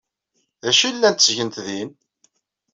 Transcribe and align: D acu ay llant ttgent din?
D 0.63 0.65
acu 0.69 0.83
ay 0.87 0.93
llant 0.95 1.17
ttgent 1.27 1.57
din? 1.65 1.89